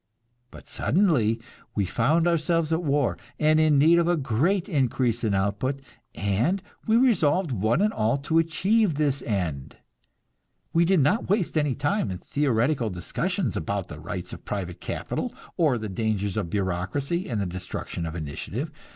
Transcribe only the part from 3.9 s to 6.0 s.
of a great increase in output,